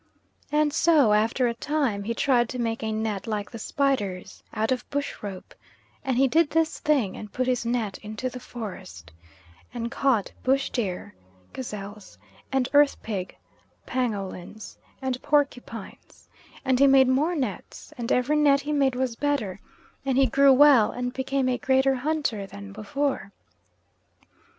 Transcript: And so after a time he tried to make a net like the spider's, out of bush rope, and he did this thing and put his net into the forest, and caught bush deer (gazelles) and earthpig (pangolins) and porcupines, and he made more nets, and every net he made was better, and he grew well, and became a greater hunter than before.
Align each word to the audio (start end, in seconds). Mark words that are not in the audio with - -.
And 0.51 0.73
so 0.73 1.13
after 1.13 1.45
a 1.47 1.53
time 1.53 2.05
he 2.05 2.15
tried 2.15 2.49
to 2.49 2.57
make 2.59 2.81
a 2.81 2.91
net 2.91 3.27
like 3.27 3.51
the 3.51 3.59
spider's, 3.59 4.41
out 4.51 4.71
of 4.71 4.89
bush 4.89 5.21
rope, 5.21 5.53
and 6.03 6.17
he 6.17 6.27
did 6.27 6.49
this 6.49 6.79
thing 6.79 7.15
and 7.15 7.31
put 7.31 7.45
his 7.45 7.67
net 7.67 7.99
into 7.99 8.27
the 8.27 8.39
forest, 8.39 9.11
and 9.71 9.91
caught 9.91 10.31
bush 10.41 10.71
deer 10.71 11.13
(gazelles) 11.53 12.17
and 12.51 12.67
earthpig 12.73 13.33
(pangolins) 13.85 14.75
and 15.03 15.21
porcupines, 15.21 16.27
and 16.65 16.79
he 16.79 16.87
made 16.87 17.07
more 17.07 17.35
nets, 17.35 17.93
and 17.95 18.11
every 18.11 18.37
net 18.37 18.61
he 18.61 18.73
made 18.73 18.95
was 18.95 19.15
better, 19.15 19.59
and 20.03 20.17
he 20.17 20.25
grew 20.25 20.51
well, 20.51 20.89
and 20.89 21.13
became 21.13 21.47
a 21.47 21.59
greater 21.59 21.93
hunter 21.93 22.47
than 22.47 22.71
before. 22.73 23.31